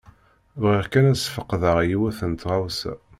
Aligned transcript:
Bɣiɣ 0.61 0.85
kan 0.91 1.09
ad 1.11 1.17
ssfeqdeɣ 1.19 1.77
i 1.79 1.85
yiwet 1.89 2.19
n 2.29 2.33
tɣawsa. 2.41 2.93